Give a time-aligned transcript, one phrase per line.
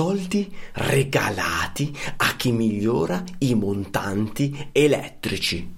[0.00, 5.74] soldi regalati a chi migliora i montanti elettrici.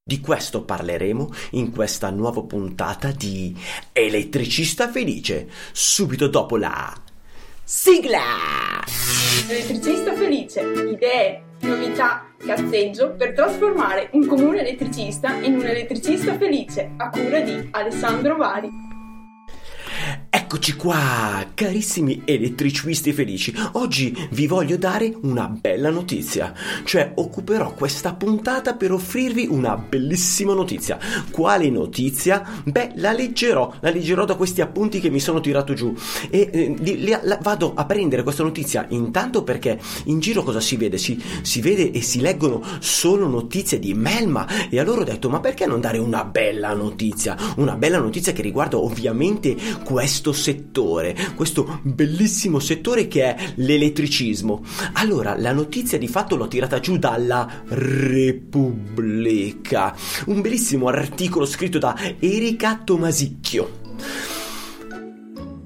[0.00, 3.52] Di questo parleremo in questa nuova puntata di
[3.90, 6.94] Elettricista Felice, subito dopo la
[7.64, 8.84] sigla!
[9.48, 17.10] Elettricista Felice, idee, novità, cazzeggio per trasformare un comune elettricista in un elettricista felice, a
[17.10, 18.93] cura di Alessandro Vari.
[20.44, 23.52] Eccoci qua, carissimi elettricisti felici.
[23.72, 26.52] Oggi vi voglio dare una bella notizia,
[26.84, 30.98] cioè occuperò questa puntata per offrirvi una bellissima notizia.
[31.30, 32.44] Quale notizia?
[32.62, 35.94] Beh, la leggerò, la leggerò da questi appunti che mi sono tirato giù
[36.28, 40.60] e eh, li, li, la, vado a prendere questa notizia intanto perché in giro cosa
[40.60, 40.98] si vede?
[40.98, 45.40] Si, si vede e si leggono solo notizie di Melma e allora ho detto ma
[45.40, 47.34] perché non dare una bella notizia?
[47.56, 54.62] Una bella notizia che riguarda ovviamente questo settore, questo bellissimo settore che è l'elettricismo.
[54.94, 58.84] Allora, la notizia di fatto l'ho tirata giù dalla Repubblica,
[60.26, 63.82] un bellissimo articolo scritto da Erika Tomasicchio.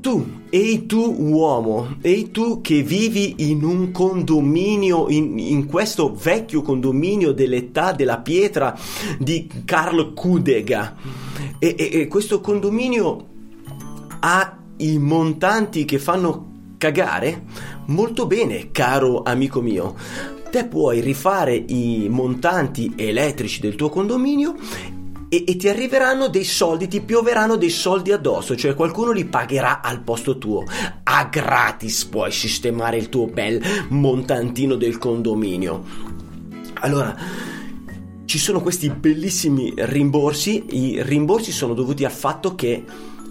[0.00, 6.62] Tu, ehi tu uomo, ehi tu che vivi in un condominio, in, in, questo vecchio
[6.62, 8.78] condominio dell'età della pietra
[9.18, 10.96] di Karl Kudega.
[11.58, 13.26] E, e, e questo condominio
[14.20, 17.44] ha i montanti che fanno cagare?
[17.86, 19.94] Molto bene, caro amico mio.
[20.50, 24.54] Te puoi rifare i montanti elettrici del tuo condominio
[25.28, 29.82] e, e, ti arriveranno dei soldi, ti pioveranno dei soldi addosso, cioè qualcuno li pagherà
[29.82, 30.64] al posto tuo.
[31.02, 35.84] A gratis puoi sistemare il tuo bel montantino del condominio.
[36.80, 37.14] Allora,
[38.24, 42.84] ci sono questi bellissimi rimborsi, i rimborsi sono dovuti al fatto che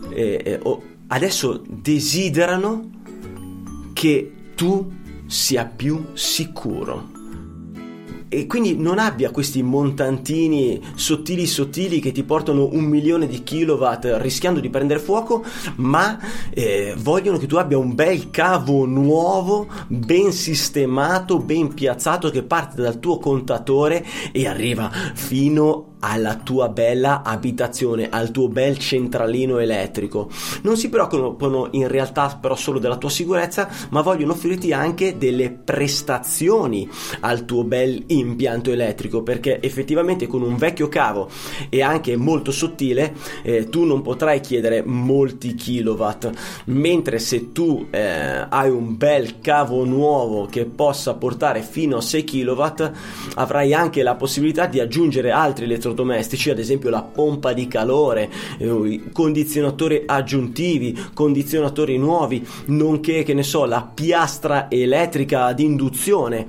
[0.09, 0.59] eh, eh,
[1.07, 2.89] adesso desiderano
[3.93, 4.91] che tu
[5.27, 7.15] sia più sicuro.
[8.29, 14.17] E quindi non abbia questi montantini sottili sottili che ti portano un milione di kilowatt
[14.19, 16.19] rischiando di prendere fuoco, ma
[16.49, 22.81] eh, vogliono che tu abbia un bel cavo nuovo, ben sistemato, ben piazzato che parte
[22.81, 30.29] dal tuo contatore e arriva fino alla tua bella abitazione, al tuo bel centralino elettrico.
[30.61, 35.51] Non si preoccupano in realtà però solo della tua sicurezza, ma vogliono offrirti anche delle
[35.51, 36.87] prestazioni
[37.21, 41.29] al tuo bel impianto elettrico, perché effettivamente con un vecchio cavo
[41.69, 46.29] e anche molto sottile eh, tu non potrai chiedere molti kilowatt,
[46.65, 52.23] mentre se tu eh, hai un bel cavo nuovo che possa portare fino a 6
[52.23, 52.91] kilowatt,
[53.35, 58.29] avrai anche la possibilità di aggiungere altri elettronici elettrodomestici, ad esempio la pompa di calore,
[58.57, 66.45] eh, condizionatori aggiuntivi, condizionatori nuovi, nonché che ne so, la piastra elettrica ad induzione.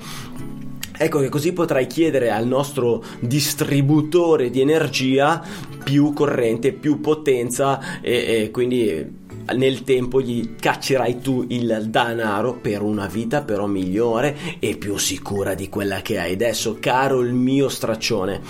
[1.01, 5.41] Ecco che così potrai chiedere al nostro distributore di energia
[5.85, 12.83] più corrente, più potenza e, e quindi nel tempo gli caccerai tu il danaro per
[12.83, 17.69] una vita però migliore e più sicura di quella che hai adesso, caro il mio
[17.69, 18.41] straccione.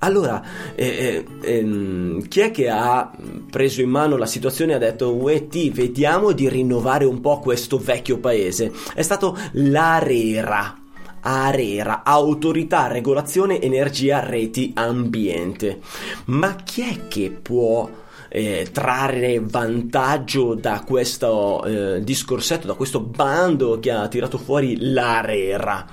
[0.00, 0.42] Allora,
[0.74, 3.10] eh, eh, ehm, chi è che ha
[3.50, 7.78] preso in mano la situazione e ha detto, ueti, vediamo di rinnovare un po' questo
[7.78, 8.72] vecchio paese?
[8.94, 10.78] È stato l'Arera.
[11.26, 15.80] ARERA, Autorità Regolazione Energia Reti Ambiente.
[16.26, 17.88] Ma chi è che può
[18.36, 25.86] eh, trarre vantaggio da questo eh, discorsetto, da questo bando che ha tirato fuori l'Arera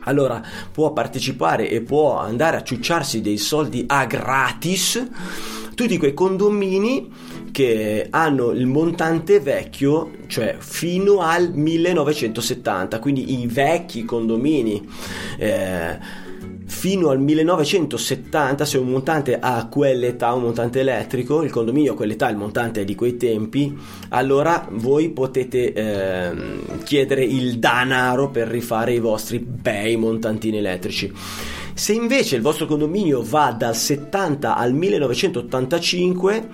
[0.00, 0.42] allora
[0.72, 5.04] può partecipare e può andare a ciucciarsi dei soldi a gratis
[5.74, 7.12] tutti quei condomini
[7.52, 14.86] che hanno il montante vecchio, cioè fino al 1970, quindi i vecchi condomini.
[15.38, 16.24] Eh,
[16.66, 22.28] fino al 1970 se un montante ha quell'età, un montante elettrico, il condominio ha quell'età,
[22.28, 23.76] il montante è di quei tempi,
[24.10, 26.32] allora voi potete eh,
[26.84, 31.12] chiedere il danaro per rifare i vostri bei montantini elettrici.
[31.72, 36.48] Se invece il vostro condominio va dal 70 al 1985,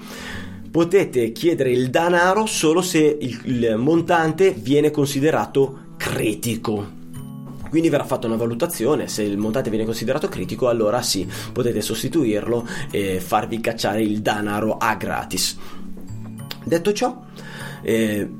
[0.71, 7.01] potete chiedere il danaro solo se il, il montante viene considerato critico.
[7.73, 12.69] Quindi verrà fatta una valutazione, se il montante viene considerato critico allora sì, potete sostituirlo
[12.91, 15.57] e farvi cacciare il danaro a gratis.
[16.63, 17.19] Detto ciò,
[17.81, 18.31] eh,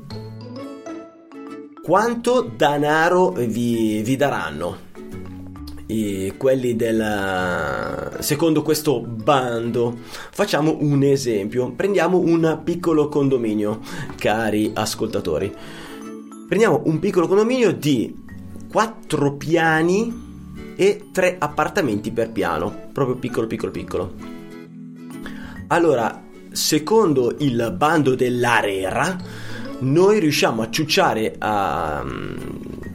[1.81, 4.91] quanto danaro vi, vi daranno?
[5.87, 9.97] I, quelli del secondo questo bando
[10.31, 13.81] facciamo un esempio prendiamo un piccolo condominio
[14.15, 15.53] cari ascoltatori
[16.53, 18.22] Prendiamo un piccolo condominio di
[18.73, 20.11] 4 piani
[20.75, 24.13] e 3 appartamenti per piano, proprio piccolo piccolo piccolo.
[25.67, 29.15] Allora, secondo il bando dell'Arera,
[29.81, 32.03] noi riusciamo a ciucciare a,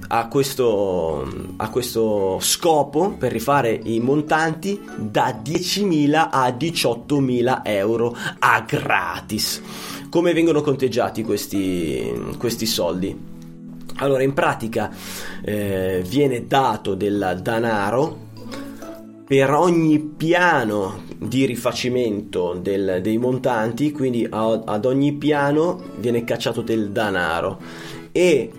[0.09, 8.65] a, questo, a questo scopo per rifare i montanti da 10.000 a 18.000 euro a
[8.67, 9.63] gratis.
[10.11, 13.37] Come vengono conteggiati questi, questi soldi?
[14.01, 14.91] Allora, in pratica
[15.45, 18.27] eh, viene dato del denaro
[19.27, 26.63] per ogni piano di rifacimento del, dei montanti, quindi a, ad ogni piano viene cacciato
[26.63, 27.59] del denaro
[28.13, 28.51] e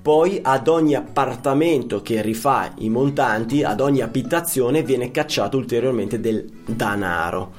[0.00, 6.48] poi ad ogni appartamento che rifà i montanti, ad ogni abitazione viene cacciato ulteriormente del
[6.64, 7.54] denaro.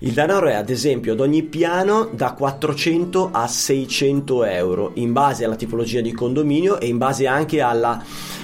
[0.00, 5.44] Il denaro è ad esempio ad ogni piano da 400 a 600 euro in base
[5.44, 8.00] alla tipologia di condominio e in base anche alla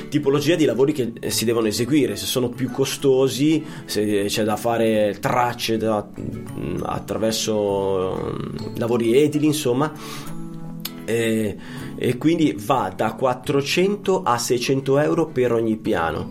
[0.08, 4.56] tipologia di lavori che eh, si devono eseguire, se sono più costosi, se c'è da
[4.56, 9.92] fare tracce da, mm, attraverso mm, lavori edili, insomma.
[11.06, 11.56] E,
[11.96, 16.28] e quindi va da 400 a 600 euro per ogni piano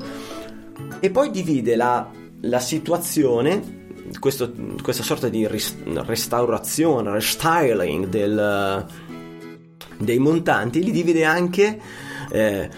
[0.99, 2.09] e poi divide la,
[2.41, 3.82] la situazione
[4.19, 4.51] questo,
[4.81, 8.85] questa sorta di restaurazione, restyling del,
[9.97, 11.79] dei montanti li divide anche
[12.31, 12.69] eh,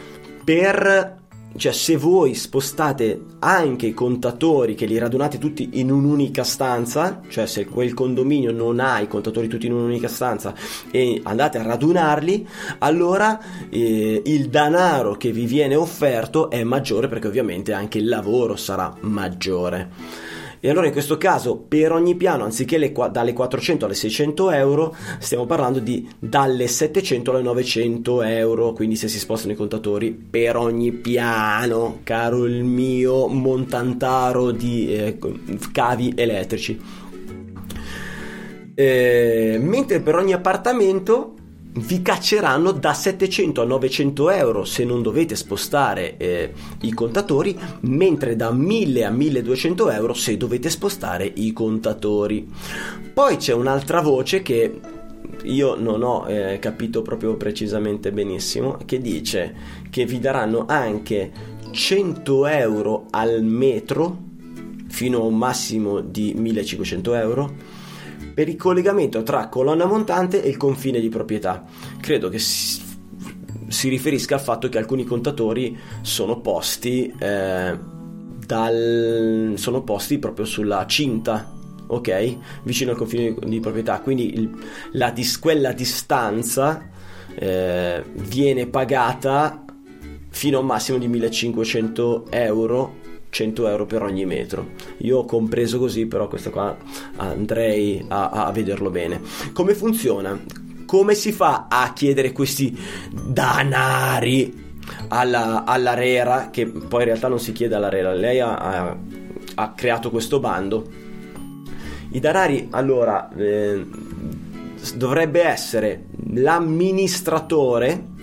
[0.43, 1.23] per
[1.57, 7.45] cioè se voi spostate anche i contatori che li radunate tutti in un'unica stanza, cioè
[7.45, 10.53] se quel condominio non ha i contatori tutti in un'unica stanza
[10.91, 12.45] e andate a radunarli,
[12.79, 13.39] allora
[13.69, 18.93] eh, il denaro che vi viene offerto è maggiore perché ovviamente anche il lavoro sarà
[19.01, 20.24] maggiore.
[20.65, 24.95] E allora in questo caso per ogni piano, anziché le, dalle 400 alle 600 euro,
[25.19, 30.57] stiamo parlando di dalle 700 alle 900 euro, quindi se si spostano i contatori per
[30.57, 35.19] ogni piano, caro il mio montantaro di eh,
[35.71, 36.81] cavi elettrici.
[38.73, 41.35] Eh, mentre per ogni appartamento
[41.77, 48.35] vi cacceranno da 700 a 900 euro se non dovete spostare eh, i contatori, mentre
[48.35, 52.47] da 1000 a 1200 euro se dovete spostare i contatori.
[53.13, 54.79] Poi c'è un'altra voce che
[55.43, 59.53] io non ho eh, capito proprio precisamente benissimo, che dice
[59.89, 61.31] che vi daranno anche
[61.71, 64.23] 100 euro al metro
[64.87, 67.74] fino a un massimo di 1500 euro
[68.35, 71.63] per il collegamento tra colonna montante e il confine di proprietà.
[72.01, 72.81] Credo che si,
[73.67, 77.79] si riferisca al fatto che alcuni contatori sono posti, eh,
[78.45, 81.53] dal, sono posti proprio sulla cinta
[81.87, 82.37] ok?
[82.63, 84.49] Vicino al confine di proprietà, quindi il,
[84.93, 86.89] la, quella distanza
[87.35, 89.63] eh, viene pagata
[90.29, 93.03] fino a un massimo di 1500 euro
[93.35, 94.69] 100 euro per ogni metro.
[94.99, 96.77] Io ho compreso così, però questo qua
[97.17, 99.19] andrei a, a vederlo bene.
[99.51, 100.39] Come funziona?
[100.85, 102.77] Come si fa a chiedere questi
[103.11, 104.63] danari
[105.09, 108.97] alla, alla Rera, che poi in realtà non si chiede alla Rera, lei ha, ha,
[109.55, 110.87] ha creato questo bando.
[112.11, 113.85] I danari, allora, eh,
[114.95, 116.05] dovrebbe essere
[116.35, 118.13] l'amministratore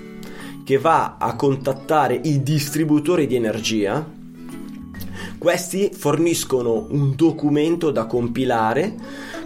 [0.64, 4.20] che va a contattare i distributori di energia
[5.42, 8.94] questi forniscono un documento da compilare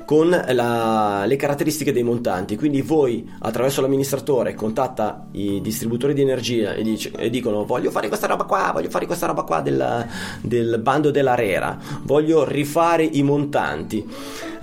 [0.05, 2.55] con la, le caratteristiche dei montanti.
[2.55, 8.09] Quindi voi attraverso l'amministratore contatta i distributori di energia e, dice, e dicono voglio fare
[8.09, 10.07] questa roba qua, voglio fare questa roba qua del,
[10.43, 14.07] del bando della RERA, voglio rifare i montanti.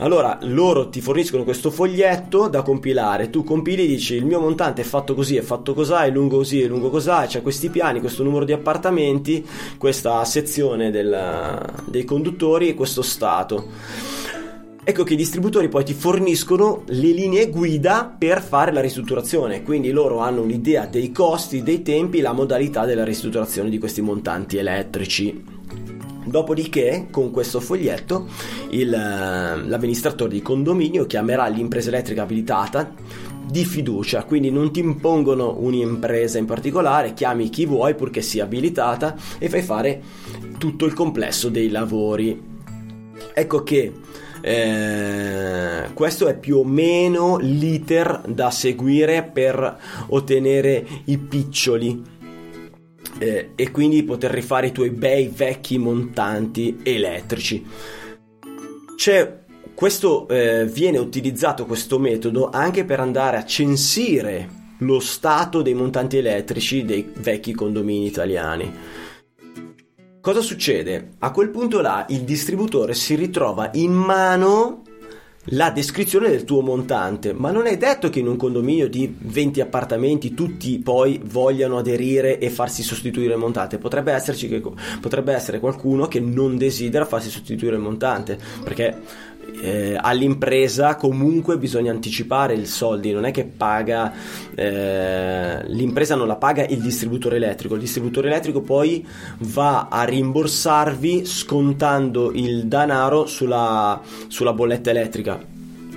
[0.04, 4.82] Allora loro ti forniscono questo foglietto da compilare, tu compili e dici il mio montante
[4.82, 8.02] è fatto così, è fatto così, è lungo così, è lungo così, c'è questi piani,
[8.02, 13.68] questo numero di appartamenti, questa sezione del, dei conduttori e questo stato.
[14.84, 19.92] Ecco che i distributori poi ti forniscono le linee guida per fare la ristrutturazione, quindi
[19.92, 25.62] loro hanno un'idea dei costi, dei tempi, la modalità della ristrutturazione di questi montanti elettrici.
[26.34, 28.26] Dopodiché, con questo foglietto,
[28.70, 32.92] il, l'amministratore di condominio chiamerà l'impresa elettrica abilitata
[33.46, 39.16] di fiducia, quindi non ti impongono un'impresa in particolare, chiami chi vuoi purché sia abilitata
[39.38, 40.02] e fai fare
[40.58, 42.42] tutto il complesso dei lavori.
[43.32, 43.94] Ecco che
[44.42, 52.13] eh, questo è più o meno l'iter da seguire per ottenere i piccioli
[53.18, 57.66] eh, e quindi poter rifare i tuoi bei vecchi montanti elettrici.
[58.96, 59.42] C'è
[59.74, 66.18] questo eh, viene utilizzato questo metodo anche per andare a censire lo stato dei montanti
[66.18, 68.72] elettrici dei vecchi condomini italiani.
[70.22, 71.16] Cosa succede?
[71.20, 74.84] A quel punto là il distributore si ritrova in mano
[75.48, 79.60] la descrizione del tuo montante, ma non è detto che in un condominio di 20
[79.60, 83.78] appartamenti tutti poi vogliano aderire e farsi sostituire il montante.
[83.78, 84.62] Potrebbe, che,
[85.02, 88.98] potrebbe essere qualcuno che non desidera farsi sostituire il montante, perché
[89.62, 94.14] eh, all'impresa comunque bisogna anticipare i soldi, non è che paga
[94.56, 99.06] eh, l'impresa non la paga il distributore elettrico, il distributore elettrico poi
[99.40, 105.52] va a rimborsarvi scontando il denaro sulla, sulla bolletta elettrica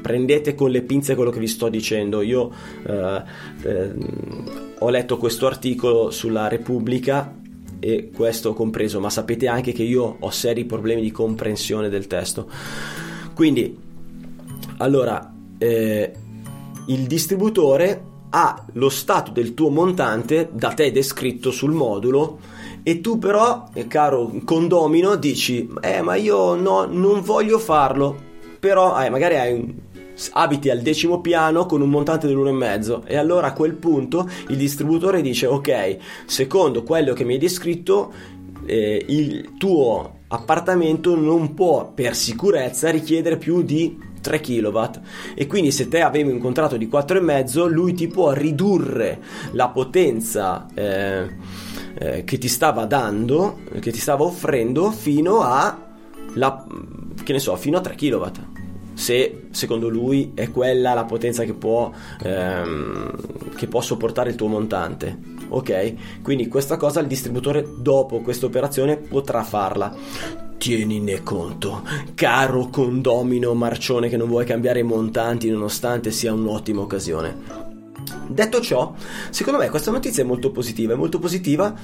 [0.06, 2.22] prendete con le pinze quello che vi sto dicendo.
[2.22, 2.52] Io
[2.86, 3.22] eh,
[3.62, 3.92] eh,
[4.78, 7.34] ho letto questo articolo sulla Repubblica
[7.80, 12.06] e questo ho compreso, ma sapete anche che io ho seri problemi di comprensione del
[12.06, 12.48] testo.
[13.36, 13.78] Quindi,
[14.78, 16.12] allora, eh,
[16.86, 22.38] il distributore ha lo stato del tuo montante da te descritto sul modulo
[22.82, 28.16] e tu però, eh, caro condomino, dici, eh ma io no, non voglio farlo,
[28.58, 29.74] però eh, magari hai un,
[30.32, 35.20] abiti al decimo piano con un montante dell'1,5 e allora a quel punto il distributore
[35.20, 38.10] dice ok, secondo quello che mi hai descritto
[38.64, 44.82] eh, il tuo appartamento non può per sicurezza richiedere più di 3 kW
[45.34, 49.20] e quindi se te avevi un contratto di 4,5 lui ti può ridurre
[49.52, 51.28] la potenza eh,
[51.98, 55.84] eh, che ti stava dando che ti stava offrendo fino a
[56.34, 56.66] la,
[57.22, 58.24] che ne so fino a 3 kW
[58.94, 61.92] se secondo lui è quella la potenza che può,
[62.22, 66.20] ehm, che può sopportare il tuo montante ok?
[66.22, 69.94] Quindi questa cosa il distributore dopo questa operazione potrà farla.
[70.58, 71.82] Tienine conto,
[72.14, 77.64] caro condomino marcione che non vuoi cambiare i montanti nonostante sia un'ottima occasione.
[78.28, 78.94] Detto ciò,
[79.30, 81.74] secondo me questa notizia è molto positiva, è molto positiva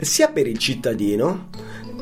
[0.00, 1.48] sia per il cittadino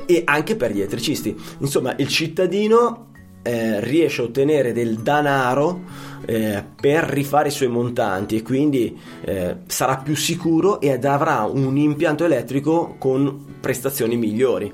[0.07, 1.37] e anche per gli elettricisti.
[1.59, 3.09] Insomma, il cittadino
[3.47, 5.83] eh, riesce a ottenere del denaro
[6.27, 11.77] eh, per rifare i suoi montanti e quindi eh, sarà più sicuro ed avrà un
[11.77, 14.73] impianto elettrico con prestazioni migliori.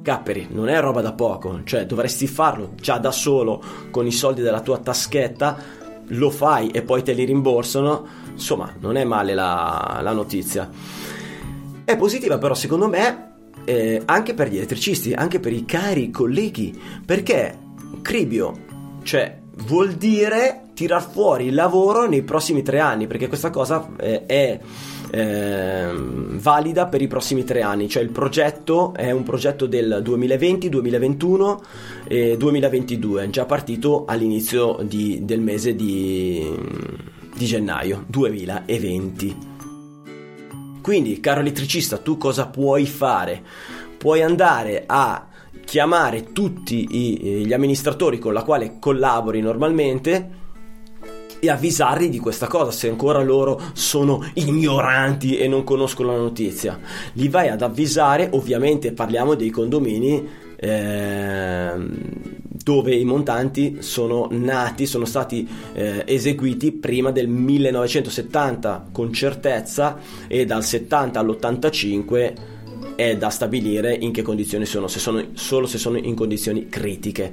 [0.00, 3.60] Capperi, non è roba da poco, cioè dovresti farlo già da solo
[3.90, 5.58] con i soldi della tua taschetta,
[6.06, 10.70] lo fai e poi te li rimborsano, insomma non è male la, la notizia.
[11.84, 16.78] È positiva però secondo me eh, anche per gli elettricisti, anche per i cari colleghi,
[17.04, 17.56] perché
[18.02, 18.56] Cribio,
[19.02, 24.24] cioè vuol dire tirar fuori il lavoro nei prossimi tre anni, perché questa cosa eh,
[24.26, 24.60] è
[25.10, 30.68] eh, valida per i prossimi tre anni, cioè il progetto è un progetto del 2020,
[30.68, 31.62] 2021
[32.06, 36.46] e 2022, è già partito all'inizio di, del mese di,
[37.34, 39.47] di gennaio 2020.
[40.80, 43.42] Quindi, caro elettricista, tu cosa puoi fare?
[43.96, 45.26] Puoi andare a
[45.64, 50.36] chiamare tutti i, gli amministratori con la quale collabori normalmente
[51.40, 56.78] e avvisarli di questa cosa se ancora loro sono ignoranti e non conoscono la notizia.
[57.12, 61.72] Li vai ad avvisare, ovviamente parliamo dei condomini eh,
[62.68, 69.96] dove i montanti sono nati, sono stati eh, eseguiti prima del 1970 con certezza
[70.26, 72.32] e dal 70 all'85
[72.94, 77.32] è da stabilire in che condizioni sono, se sono solo se sono in condizioni critiche.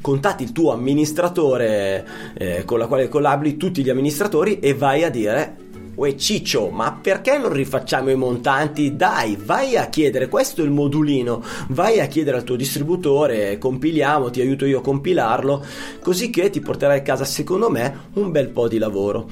[0.00, 5.10] Contatti il tuo amministratore eh, con la quale collabori, tutti gli amministratori e vai a
[5.10, 5.65] dire
[5.96, 8.96] Uè Ciccio, ma perché non rifacciamo i montanti?
[8.96, 14.28] Dai, vai a chiedere, questo è il modulino, vai a chiedere al tuo distributore, compiliamo,
[14.28, 15.64] ti aiuto io a compilarlo,
[16.02, 19.26] così che ti porterai a casa, secondo me, un bel po' di lavoro.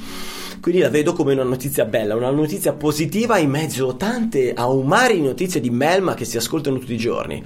[0.59, 4.66] Quindi la vedo come una notizia bella, una notizia positiva in mezzo a tante a
[4.66, 7.44] umari notizie di Melma che si ascoltano tutti i giorni.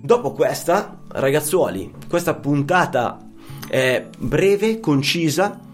[0.00, 3.18] Dopo questa, ragazzuoli, questa puntata
[3.68, 5.68] è breve, concisa,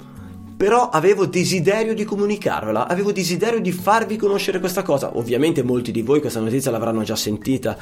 [0.56, 5.16] però avevo desiderio di comunicarvela, avevo desiderio di farvi conoscere questa cosa.
[5.16, 7.76] Ovviamente molti di voi questa notizia l'avranno già sentita,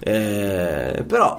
[0.00, 1.38] eh, però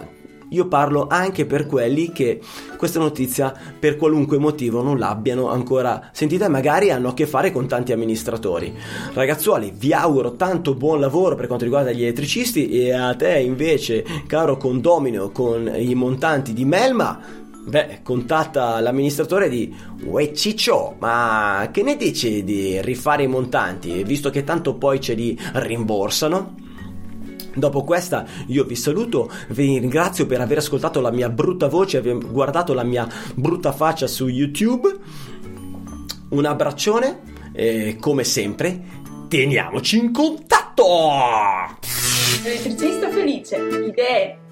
[0.54, 2.40] io parlo anche per quelli che
[2.78, 7.52] questa notizia per qualunque motivo non l'abbiano ancora sentita e magari hanno a che fare
[7.52, 8.74] con tanti amministratori.
[9.14, 14.06] Ragazzuoli, vi auguro tanto buon lavoro per quanto riguarda gli elettricisti e a te invece,
[14.28, 20.32] caro condomino con i montanti di Melma, Beh, contatta l'amministratore di Uè
[21.00, 26.56] ma che ne dici di rifare i montanti, visto che tanto poi ce li rimborsano?
[27.56, 32.18] Dopo questa io vi saluto, vi ringrazio per aver ascoltato la mia brutta voce, aver
[32.18, 34.92] guardato la mia brutta faccia su YouTube
[36.30, 37.22] Un abbraccione,
[37.54, 38.82] e come sempre,
[39.30, 40.86] teniamoci in contatto!
[42.44, 44.43] Elettricista felice, idee,